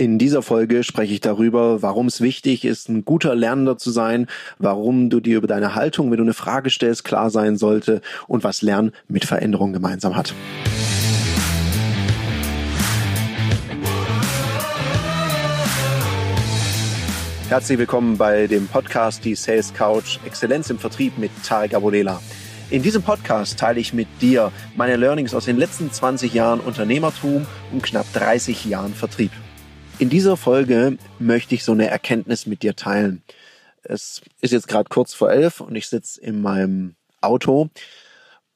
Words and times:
In 0.00 0.16
dieser 0.16 0.40
Folge 0.40 0.82
spreche 0.82 1.12
ich 1.12 1.20
darüber, 1.20 1.82
warum 1.82 2.06
es 2.06 2.22
wichtig 2.22 2.64
ist, 2.64 2.88
ein 2.88 3.04
guter 3.04 3.34
Lernender 3.34 3.76
zu 3.76 3.90
sein, 3.90 4.28
warum 4.58 5.10
du 5.10 5.20
dir 5.20 5.36
über 5.36 5.46
deine 5.46 5.74
Haltung, 5.74 6.10
wenn 6.10 6.16
du 6.16 6.22
eine 6.22 6.32
Frage 6.32 6.70
stellst, 6.70 7.04
klar 7.04 7.28
sein 7.28 7.58
sollte 7.58 8.00
und 8.26 8.42
was 8.42 8.62
Lernen 8.62 8.92
mit 9.08 9.26
Veränderung 9.26 9.74
gemeinsam 9.74 10.16
hat. 10.16 10.32
Herzlich 17.50 17.78
willkommen 17.78 18.16
bei 18.16 18.46
dem 18.46 18.68
Podcast 18.68 19.22
Die 19.26 19.34
Sales 19.34 19.74
Couch 19.74 20.18
Exzellenz 20.24 20.70
im 20.70 20.78
Vertrieb 20.78 21.18
mit 21.18 21.30
Tarek 21.44 21.74
Abodela. 21.74 22.22
In 22.70 22.80
diesem 22.80 23.02
Podcast 23.02 23.58
teile 23.58 23.80
ich 23.80 23.92
mit 23.92 24.08
dir 24.22 24.50
meine 24.76 24.96
Learnings 24.96 25.34
aus 25.34 25.44
den 25.44 25.58
letzten 25.58 25.92
20 25.92 26.32
Jahren 26.32 26.60
Unternehmertum 26.60 27.46
und 27.70 27.82
knapp 27.82 28.10
30 28.14 28.64
Jahren 28.64 28.94
Vertrieb. 28.94 29.32
In 30.00 30.08
dieser 30.08 30.38
Folge 30.38 30.96
möchte 31.18 31.54
ich 31.54 31.62
so 31.62 31.72
eine 31.72 31.88
Erkenntnis 31.88 32.46
mit 32.46 32.62
dir 32.62 32.74
teilen. 32.74 33.22
Es 33.82 34.22
ist 34.40 34.50
jetzt 34.50 34.66
gerade 34.66 34.88
kurz 34.88 35.12
vor 35.12 35.30
elf 35.30 35.60
und 35.60 35.76
ich 35.76 35.88
sitze 35.88 36.18
in 36.22 36.40
meinem 36.40 36.94
Auto. 37.20 37.68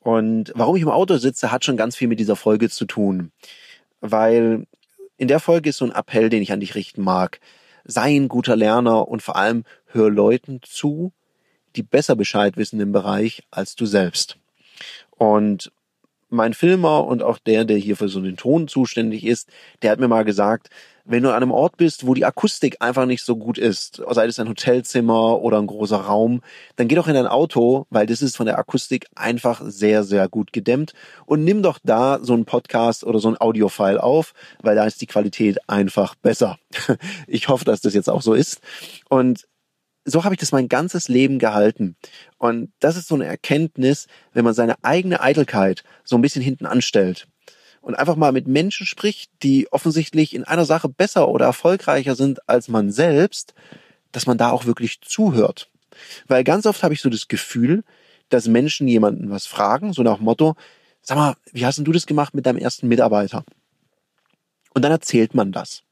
Und 0.01 0.53
warum 0.57 0.75
ich 0.77 0.81
im 0.81 0.89
Auto 0.89 1.19
sitze, 1.19 1.53
hat 1.53 1.63
schon 1.63 1.77
ganz 1.77 1.97
viel 1.97 2.09
mit 2.09 2.19
dieser 2.19 2.35
Folge 2.35 2.71
zu 2.71 2.87
tun. 2.87 3.31
Weil 4.01 4.67
in 5.19 5.29
der 5.29 5.39
Folge 5.39 5.69
ist 5.69 5.77
so 5.77 5.85
ein 5.85 5.93
Appell, 5.93 6.31
den 6.31 6.41
ich 6.41 6.51
an 6.51 6.61
dich 6.61 6.77
richten 6.77 7.03
mag. 7.03 7.41
Sei 7.85 8.17
ein 8.17 8.29
guter 8.29 8.57
Lerner 8.57 9.07
und 9.07 9.21
vor 9.21 9.37
allem 9.37 9.65
hör 9.89 10.09
Leuten 10.09 10.61
zu, 10.63 11.13
die 11.77 11.83
besser 11.83 12.17
Bescheid 12.17 12.57
wissen 12.57 12.81
im 12.81 12.93
Bereich 12.93 13.43
als 13.51 13.75
du 13.75 13.85
selbst. 13.85 14.39
Und 15.11 15.71
mein 16.31 16.55
Filmer 16.55 17.07
und 17.07 17.23
auch 17.23 17.37
der, 17.39 17.67
der 17.67 17.77
hier 17.77 17.99
für 17.99 18.09
so 18.09 18.23
den 18.23 18.39
Ton 18.39 18.67
zuständig 18.67 19.27
ist, 19.27 19.51
der 19.83 19.91
hat 19.91 20.01
mir 20.01 20.09
mal 20.09 20.25
gesagt, 20.25 20.71
wenn 21.05 21.23
du 21.23 21.31
an 21.31 21.37
einem 21.37 21.51
Ort 21.51 21.77
bist, 21.77 22.07
wo 22.07 22.15
die 22.15 22.25
Akustik 22.25 22.77
einfach 22.81 23.05
nicht 23.05 23.23
so 23.23 23.37
gut 23.37 23.59
ist, 23.59 24.03
sei 24.11 24.27
es 24.27 24.39
ein 24.39 24.49
Hotelzimmer 24.49 25.41
oder 25.43 25.59
ein 25.59 25.67
großer 25.67 25.99
Raum, 25.99 26.41
dann 26.77 26.89
geh 26.89 26.95
doch 26.95 27.09
in 27.09 27.15
dein 27.15 27.27
Auto, 27.27 27.87
weil 27.91 28.07
das 28.07 28.23
ist 28.23 28.37
von 28.37 28.47
der 28.47 28.59
Akustik 28.59 29.07
einfach 29.15 29.61
sehr, 29.65 30.03
sehr 30.03 30.29
gut 30.29 30.53
gedämmt 30.53 30.95
und 31.27 31.45
nimm 31.45 31.63
doch 31.63 31.79
da 31.85 32.21
so 32.23 32.33
einen 32.33 32.47
Podcast 32.47 33.05
oder 33.05 33.19
so 33.19 33.29
ein 33.29 33.39
Audiofile 33.39 34.03
auf, 34.03 34.33
weil 34.63 34.77
da 34.77 34.87
ist 34.87 35.01
die 35.01 35.07
Qualität 35.07 35.59
einfach 35.69 36.15
besser. 36.15 36.59
Ich 37.27 37.49
hoffe, 37.49 37.65
dass 37.65 37.81
das 37.81 37.95
jetzt 37.95 38.09
auch 38.09 38.23
so 38.23 38.35
ist. 38.35 38.61
Und 39.09 39.47
so 40.05 40.25
habe 40.25 40.35
ich 40.35 40.41
das 40.41 40.53
mein 40.53 40.69
ganzes 40.69 41.09
Leben 41.09 41.39
gehalten. 41.39 41.97
Und 42.39 42.73
das 42.81 42.97
ist 42.97 43.09
so 43.09 43.15
eine 43.15 43.25
Erkenntnis, 43.25 44.07
wenn 44.33 44.45
man 44.45 44.55
seine 44.55 44.83
eigene 44.83 45.21
Eitelkeit 45.21 45.83
so 46.05 46.17
ein 46.17 46.23
bisschen 46.23 46.43
hinten 46.43 46.67
anstellt 46.67 47.27
und 47.85 47.95
einfach 47.95 48.17
mal 48.17 48.33
mit 48.33 48.49
Menschen 48.49 48.87
spricht, 48.87 49.31
die 49.43 49.71
offensichtlich 49.71 50.35
in 50.35 50.45
einer 50.45 50.65
Sache 50.65 50.89
besser 50.89 51.29
oder 51.29 51.45
erfolgreicher 51.47 52.17
sind 52.17 52.49
als 52.49 52.69
man 52.69 52.91
selbst, 52.91 53.55
dass 54.11 54.27
man 54.27 54.39
da 54.39 54.51
auch 54.51 54.65
wirklich 54.65 55.01
zuhört. 55.03 55.71
Weil 56.27 56.45
ganz 56.45 56.67
oft 56.67 56.83
habe 56.83 56.95
ich 56.95 57.01
so 57.01 57.11
das 57.11 57.29
Gefühl, 57.29 57.85
dass 58.31 58.49
Menschen 58.49 58.89
jemanden 58.89 59.31
was 59.31 59.47
fragen, 59.47 59.93
so 59.93 60.03
nach 60.03 60.19
Motto, 60.19 60.57
sag 61.03 61.17
mal, 61.17 61.37
wie 61.53 61.67
hast 61.67 61.77
denn 61.77 61.85
du 61.85 61.93
das 61.93 62.07
gemacht 62.07 62.35
mit 62.35 62.47
deinem 62.47 62.59
ersten 62.59 62.89
Mitarbeiter? 62.89 63.45
Und 64.73 64.83
dann 64.83 64.91
erzählt 64.91 65.35
man 65.35 65.53
das. 65.53 65.84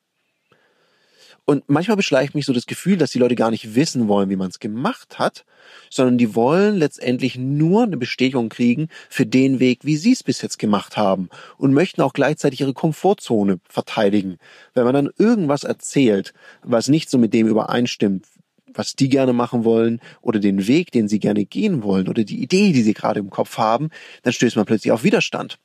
Und 1.45 1.65
manchmal 1.67 1.97
beschleicht 1.97 2.35
mich 2.35 2.47
so 2.47 2.53
das 2.53 2.67
Gefühl, 2.67 2.97
dass 2.97 3.11
die 3.11 3.19
Leute 3.19 3.35
gar 3.35 3.51
nicht 3.51 3.75
wissen 3.75 4.07
wollen, 4.07 4.31
wie 4.31 4.37
man 4.37 4.49
es 4.49 4.61
gemacht 4.61 5.19
hat, 5.19 5.45
sondern 5.91 6.17
die 6.17 6.37
wollen 6.37 6.77
letztendlich 6.77 7.37
nur 7.37 7.83
eine 7.83 7.97
Bestätigung 7.97 8.49
kriegen 8.49 8.89
für 9.09 9.27
den 9.27 9.59
Weg, 9.59 9.81
wie 9.85 9.97
sie 9.97 10.13
es 10.13 10.23
bis 10.23 10.41
jetzt 10.41 10.59
gemacht 10.59 10.97
haben 10.97 11.29
und 11.59 11.75
möchten 11.75 12.01
auch 12.01 12.13
gleichzeitig 12.13 12.61
ihre 12.61 12.75
Komfortzone 12.75 13.59
verteidigen. 13.69 14.39
Wenn 14.75 14.85
man 14.85 14.95
dann 14.95 15.11
irgendwas 15.19 15.65
erzählt, 15.65 16.33
was 16.63 16.89
nicht 16.89 17.11
so 17.11 17.19
mit 17.19 17.35
dem 17.35 17.49
übereinstimmt, 17.49 18.27
was 18.73 18.95
die 18.95 19.09
gerne 19.09 19.33
machen 19.33 19.65
wollen 19.65 20.01
oder 20.21 20.39
den 20.39 20.67
Weg, 20.69 20.93
den 20.93 21.09
sie 21.09 21.19
gerne 21.19 21.45
gehen 21.45 21.83
wollen 21.83 22.09
oder 22.09 22.23
die 22.23 22.41
Idee, 22.41 22.73
die 22.73 22.83
sie 22.83 22.95
gerade 22.95 23.21
im 23.21 23.31
Kopf 23.31 23.59
haben, 23.59 23.91
dann 24.23 24.33
stößt 24.33 24.57
man 24.57 24.65
plötzlich 24.65 24.93
auf 24.93 25.03
Widerstand. 25.03 25.59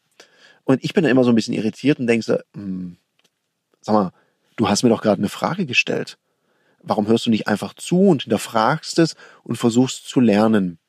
Und 0.63 0.83
ich 0.83 0.93
bin 0.93 1.03
da 1.03 1.09
immer 1.09 1.23
so 1.23 1.29
ein 1.29 1.35
bisschen 1.35 1.53
irritiert 1.53 1.99
und 1.99 2.07
denke 2.07 2.25
so, 2.25 2.37
hm, 2.53 2.97
sag 3.81 3.93
mal, 3.93 4.11
du 4.57 4.67
hast 4.67 4.83
mir 4.83 4.89
doch 4.89 5.01
gerade 5.01 5.19
eine 5.19 5.29
Frage 5.29 5.65
gestellt. 5.65 6.17
Warum 6.83 7.07
hörst 7.07 7.25
du 7.25 7.29
nicht 7.29 7.47
einfach 7.47 7.73
zu 7.73 8.01
und 8.01 8.23
hinterfragst 8.23 8.99
es 8.99 9.15
und 9.43 9.55
versuchst 9.55 10.07
zu 10.07 10.19
lernen? 10.19 10.79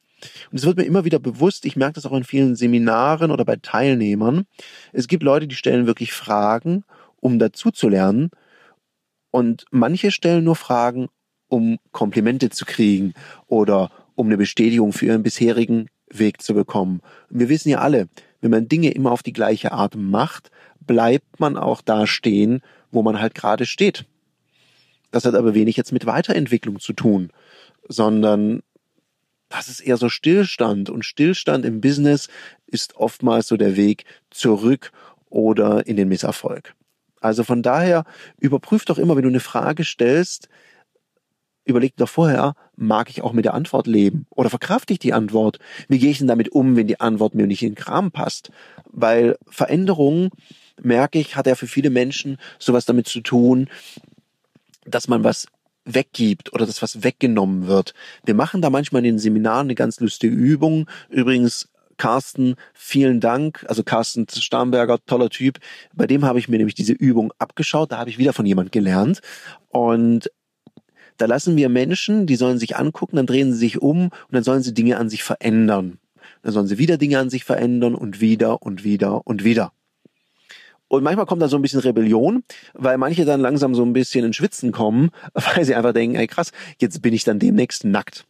Und 0.51 0.59
es 0.59 0.67
wird 0.67 0.77
mir 0.77 0.85
immer 0.85 1.05
wieder 1.05 1.21
bewusst, 1.21 1.65
ich 1.65 1.77
merke 1.77 1.95
das 1.95 2.07
auch 2.07 2.13
in 2.13 2.25
vielen 2.25 2.57
Seminaren 2.57 3.31
oder 3.31 3.45
bei 3.45 3.57
Teilnehmern. 3.57 4.47
Es 4.93 5.07
gibt 5.07 5.23
Leute, 5.23 5.47
die 5.47 5.55
stellen 5.55 5.87
wirklich 5.87 6.13
Fragen, 6.13 6.85
um 7.17 7.39
dazu 7.39 7.71
zu 7.71 7.89
lernen. 7.89 8.31
Und 9.31 9.65
manche 9.71 10.11
stellen 10.11 10.45
nur 10.45 10.57
Fragen, 10.57 11.09
um 11.49 11.79
Komplimente 11.93 12.51
zu 12.51 12.65
kriegen 12.65 13.15
oder 13.47 13.91
um 14.15 14.27
eine 14.27 14.37
Bestätigung 14.37 14.93
für 14.93 15.07
ihren 15.07 15.23
bisherigen 15.23 15.89
Weg 16.11 16.43
zu 16.43 16.55
bekommen. 16.55 17.01
Und 17.31 17.41
wir 17.41 17.49
wissen 17.49 17.69
ja 17.69 17.79
alle, 17.79 18.09
wenn 18.41 18.51
man 18.51 18.69
Dinge 18.69 18.91
immer 18.91 19.13
auf 19.13 19.23
die 19.23 19.33
gleiche 19.33 19.73
Art 19.73 19.95
macht, 19.97 20.51
bleibt 20.81 21.39
man 21.39 21.57
auch 21.57 21.83
da 21.83 22.07
stehen, 22.07 22.63
wo 22.91 23.03
man 23.03 23.21
halt 23.21 23.35
gerade 23.35 23.67
steht. 23.67 24.05
Das 25.11 25.25
hat 25.25 25.35
aber 25.35 25.55
wenig 25.55 25.77
jetzt 25.77 25.93
mit 25.93 26.07
Weiterentwicklung 26.07 26.81
zu 26.81 26.93
tun, 26.93 27.33
sondern 27.89 28.63
das 29.49 29.69
ist 29.69 29.81
eher 29.81 29.97
so 29.97 30.09
Stillstand. 30.09 30.91
Und 30.91 31.05
Stillstand 31.05 31.65
im 31.65 31.81
Business 31.81 32.29
ist 32.67 32.97
oftmals 32.97 33.49
so 33.49 33.57
der 33.57 33.77
Weg 33.77 34.05
zurück 34.31 34.93
oder 35.31 35.87
in 35.87 35.97
den 35.97 36.09
Misserfolg. 36.09 36.75
Also 37.21 37.45
von 37.45 37.63
daher 37.63 38.05
überprüf 38.39 38.85
doch 38.85 38.99
immer, 38.99 39.17
wenn 39.17 39.23
du 39.23 39.29
eine 39.29 39.41
Frage 39.41 39.85
stellst, 39.85 40.49
überleg 41.65 41.97
doch 41.97 42.09
vorher, 42.09 42.55
mag 42.77 43.11
ich 43.11 43.23
auch 43.23 43.33
mit 43.33 43.45
der 43.45 43.55
Antwort 43.55 43.87
leben? 43.87 44.27
Oder 44.31 44.51
verkraft 44.51 44.91
ich 44.91 44.99
die 44.99 45.13
Antwort? 45.13 45.59
Wie 45.89 45.99
gehe 45.99 46.11
ich 46.11 46.19
denn 46.19 46.29
damit 46.29 46.51
um, 46.51 46.77
wenn 46.77 46.87
die 46.87 47.01
Antwort 47.01 47.35
mir 47.35 47.47
nicht 47.47 47.63
in 47.63 47.71
den 47.71 47.75
Kram 47.75 48.11
passt? 48.11 48.51
Weil 48.87 49.37
Veränderungen 49.47 50.31
merke 50.81 51.19
ich, 51.19 51.37
hat 51.37 51.47
ja 51.47 51.55
für 51.55 51.67
viele 51.67 51.91
Menschen 51.91 52.39
sowas 52.59 52.85
damit 52.85 53.09
zu 53.09 53.21
tun, 53.21 53.69
dass 54.85 55.09
man 55.09 55.25
was 55.25 55.47
weggibt 55.85 56.53
oder 56.53 56.67
dass 56.67 56.83
was 56.83 57.03
weggenommen 57.03 57.67
wird. 57.67 57.95
Wir 58.25 58.35
machen 58.35 58.61
da 58.61 58.71
manchmal 58.71 59.01
in 59.01 59.15
den 59.15 59.19
Seminaren 59.19 59.67
eine 59.67 59.75
ganz 59.75 60.01
lustige 60.01 60.35
Übung. 60.35 60.89
Übrigens, 61.09 61.69
Carsten, 61.97 62.55
vielen 62.75 63.21
Dank. 63.21 63.65
Also 63.69 63.83
Carsten 63.83 64.27
Starnberger, 64.29 64.99
toller 65.05 65.31
Typ. 65.31 65.59
Bei 65.95 66.07
dem 66.07 66.25
habe 66.25 66.39
ich 66.39 66.49
mir 66.49 66.59
nämlich 66.59 66.75
diese 66.75 66.93
Übung 66.93 67.33
abgeschaut. 67.39 67.93
Da 67.93 67.99
habe 67.99 68.11
ich 68.11 68.19
wieder 68.19 68.33
von 68.33 68.47
jemand 68.47 68.73
gelernt. 68.73 69.21
Und 69.69 70.31
da 71.17 71.27
lassen 71.27 71.57
wir 71.57 71.69
Menschen, 71.69 72.27
die 72.27 72.37
sollen 72.37 72.59
sich 72.59 72.77
angucken, 72.77 73.17
dann 73.17 73.27
drehen 73.27 73.53
sie 73.53 73.59
sich 73.59 73.83
um 73.83 74.05
und 74.05 74.13
dann 74.31 74.45
sollen 74.45 74.63
sie 74.63 74.73
Dinge 74.73 74.99
an 74.99 75.11
sich 75.11 75.25
verändern. 75.25 75.99
Dann 76.43 76.53
sollen 76.53 76.69
sie 76.69 76.79
wieder 76.79 76.97
Dinge 76.97 77.19
an 77.19 77.29
sich 77.29 77.45
verändern 77.45 77.97
und 77.97 78.21
wieder 78.21 78.63
und 78.63 78.85
wieder 78.85 79.27
und 79.27 79.43
wieder. 79.43 79.73
Und 80.89 81.03
manchmal 81.03 81.27
kommt 81.27 81.43
da 81.43 81.49
so 81.49 81.57
ein 81.57 81.63
bisschen 81.63 81.81
Rebellion, 81.81 82.43
weil 82.73 82.97
manche 82.97 83.27
dann 83.27 83.41
langsam 83.41 83.75
so 83.75 83.85
ein 83.85 83.93
bisschen 83.93 84.25
in 84.25 84.33
Schwitzen 84.33 84.73
kommen, 84.73 85.11
weil 85.35 85.65
sie 85.65 85.75
einfach 85.75 85.93
denken, 85.93 86.17
ey 86.17 86.27
krass, 86.27 86.53
jetzt 86.81 87.03
bin 87.03 87.15
ich 87.15 87.25
dann 87.25 87.39
demnächst 87.39 87.85
nackt. 87.85 88.27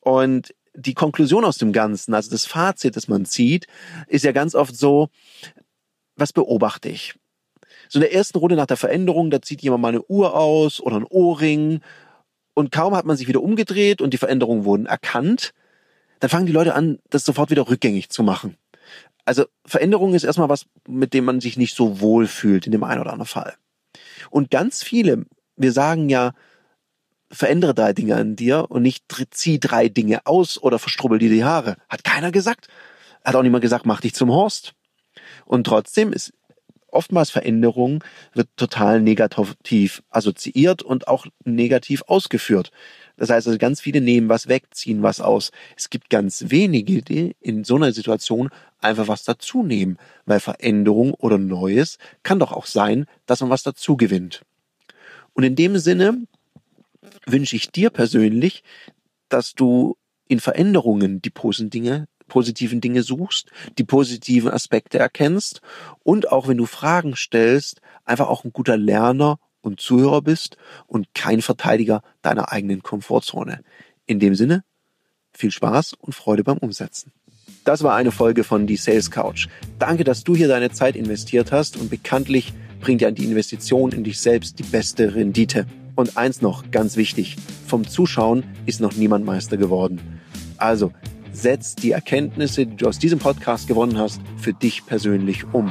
Und 0.00 0.54
die 0.74 0.94
Konklusion 0.94 1.44
aus 1.44 1.58
dem 1.58 1.72
Ganzen, 1.72 2.14
also 2.14 2.30
das 2.30 2.46
Fazit, 2.46 2.96
das 2.96 3.08
man 3.08 3.26
zieht, 3.26 3.66
ist 4.06 4.24
ja 4.24 4.32
ganz 4.32 4.54
oft 4.54 4.74
so, 4.74 5.08
was 6.16 6.32
beobachte 6.32 6.88
ich? 6.88 7.14
So 7.88 7.98
in 7.98 8.02
der 8.02 8.14
ersten 8.14 8.38
Runde 8.38 8.56
nach 8.56 8.66
der 8.66 8.76
Veränderung, 8.76 9.30
da 9.30 9.42
zieht 9.42 9.62
jemand 9.62 9.82
mal 9.82 9.88
eine 9.88 10.02
Uhr 10.04 10.34
aus 10.34 10.80
oder 10.80 10.96
ein 10.96 11.04
Ohrring 11.04 11.80
und 12.54 12.72
kaum 12.72 12.94
hat 12.94 13.04
man 13.04 13.16
sich 13.16 13.28
wieder 13.28 13.42
umgedreht 13.42 14.00
und 14.00 14.14
die 14.14 14.18
Veränderungen 14.18 14.64
wurden 14.64 14.86
erkannt, 14.86 15.52
dann 16.20 16.30
fangen 16.30 16.46
die 16.46 16.52
Leute 16.52 16.74
an, 16.74 16.98
das 17.10 17.24
sofort 17.24 17.50
wieder 17.50 17.68
rückgängig 17.68 18.08
zu 18.10 18.22
machen 18.22 18.56
also 19.24 19.44
Veränderung 19.64 20.14
ist 20.14 20.24
erstmal 20.24 20.48
was, 20.48 20.66
mit 20.88 21.14
dem 21.14 21.24
man 21.24 21.40
sich 21.40 21.56
nicht 21.56 21.74
so 21.74 22.00
wohl 22.00 22.26
fühlt 22.26 22.66
in 22.66 22.72
dem 22.72 22.84
einen 22.84 23.00
oder 23.00 23.12
anderen 23.12 23.28
Fall. 23.28 23.54
Und 24.30 24.50
ganz 24.50 24.82
viele, 24.82 25.24
wir 25.56 25.72
sagen 25.72 26.08
ja, 26.08 26.32
verändere 27.30 27.74
drei 27.74 27.92
Dinge 27.92 28.16
an 28.16 28.36
dir 28.36 28.66
und 28.70 28.82
nicht 28.82 29.04
zieh 29.30 29.60
drei 29.60 29.88
Dinge 29.88 30.26
aus 30.26 30.60
oder 30.60 30.78
verstrubbel 30.78 31.18
dir 31.18 31.30
die 31.30 31.44
Haare. 31.44 31.76
Hat 31.88 32.04
keiner 32.04 32.32
gesagt. 32.32 32.68
Hat 33.24 33.34
auch 33.34 33.42
niemand 33.42 33.62
gesagt, 33.62 33.86
mach 33.86 34.00
dich 34.00 34.14
zum 34.14 34.30
Horst. 34.30 34.74
Und 35.44 35.64
trotzdem 35.64 36.12
ist 36.12 36.32
oftmals 36.88 37.30
Veränderung 37.30 38.02
wird 38.34 38.48
total 38.56 39.00
negativ 39.00 40.02
assoziiert 40.10 40.82
und 40.82 41.08
auch 41.08 41.26
negativ 41.44 42.02
ausgeführt. 42.06 42.70
Das 43.20 43.28
heißt 43.28 43.46
also, 43.46 43.58
ganz 43.58 43.82
viele 43.82 44.00
nehmen 44.00 44.30
was 44.30 44.48
weg, 44.48 44.64
ziehen 44.70 45.02
was 45.02 45.20
aus. 45.20 45.50
Es 45.76 45.90
gibt 45.90 46.08
ganz 46.08 46.46
wenige, 46.48 47.02
die 47.02 47.36
in 47.38 47.64
so 47.64 47.76
einer 47.76 47.92
Situation 47.92 48.48
einfach 48.80 49.08
was 49.08 49.24
dazu 49.24 49.62
nehmen, 49.62 49.98
weil 50.24 50.40
Veränderung 50.40 51.12
oder 51.12 51.36
Neues 51.36 51.98
kann 52.22 52.38
doch 52.38 52.50
auch 52.50 52.64
sein, 52.64 53.04
dass 53.26 53.42
man 53.42 53.50
was 53.50 53.62
dazu 53.62 53.98
gewinnt. 53.98 54.40
Und 55.34 55.44
in 55.44 55.54
dem 55.54 55.76
Sinne 55.76 56.26
wünsche 57.26 57.56
ich 57.56 57.70
dir 57.70 57.90
persönlich, 57.90 58.64
dass 59.28 59.52
du 59.52 59.98
in 60.26 60.40
Veränderungen 60.40 61.20
die 61.20 61.30
positiven 61.30 62.06
positiven 62.26 62.80
Dinge 62.80 63.02
suchst, 63.02 63.50
die 63.76 63.84
positiven 63.84 64.50
Aspekte 64.50 64.98
erkennst 64.98 65.60
und 66.04 66.30
auch 66.30 66.46
wenn 66.46 66.56
du 66.56 66.64
Fragen 66.64 67.16
stellst, 67.16 67.82
einfach 68.04 68.28
auch 68.28 68.44
ein 68.44 68.52
guter 68.52 68.76
Lerner 68.76 69.40
und 69.60 69.80
Zuhörer 69.80 70.22
bist 70.22 70.56
und 70.86 71.14
kein 71.14 71.42
Verteidiger 71.42 72.02
deiner 72.22 72.52
eigenen 72.52 72.82
Komfortzone. 72.82 73.60
In 74.06 74.20
dem 74.20 74.34
Sinne, 74.34 74.64
viel 75.32 75.50
Spaß 75.50 75.94
und 75.94 76.14
Freude 76.14 76.44
beim 76.44 76.58
Umsetzen. 76.58 77.12
Das 77.64 77.82
war 77.82 77.94
eine 77.94 78.10
Folge 78.10 78.42
von 78.42 78.66
Die 78.66 78.76
Sales 78.76 79.10
Couch. 79.10 79.48
Danke, 79.78 80.04
dass 80.04 80.24
du 80.24 80.34
hier 80.34 80.48
deine 80.48 80.70
Zeit 80.70 80.96
investiert 80.96 81.52
hast 81.52 81.76
und 81.76 81.90
bekanntlich 81.90 82.52
bringt 82.80 83.02
ja 83.02 83.10
die 83.10 83.24
Investition 83.24 83.92
in 83.92 84.04
dich 84.04 84.18
selbst 84.20 84.58
die 84.58 84.62
beste 84.62 85.14
Rendite. 85.14 85.66
Und 85.94 86.16
eins 86.16 86.40
noch, 86.40 86.70
ganz 86.70 86.96
wichtig, 86.96 87.36
vom 87.66 87.86
Zuschauen 87.86 88.44
ist 88.64 88.80
noch 88.80 88.94
niemand 88.94 89.26
Meister 89.26 89.58
geworden. 89.58 90.00
Also, 90.56 90.92
setz 91.32 91.74
die 91.74 91.90
Erkenntnisse, 91.90 92.66
die 92.66 92.76
du 92.76 92.88
aus 92.88 92.98
diesem 92.98 93.18
Podcast 93.18 93.68
gewonnen 93.68 93.98
hast, 93.98 94.20
für 94.38 94.54
dich 94.54 94.86
persönlich 94.86 95.44
um. 95.52 95.70